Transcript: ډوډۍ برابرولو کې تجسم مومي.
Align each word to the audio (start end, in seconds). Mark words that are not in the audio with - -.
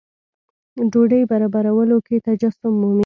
ډوډۍ 0.91 1.21
برابرولو 1.31 1.97
کې 2.07 2.15
تجسم 2.27 2.71
مومي. 2.81 2.99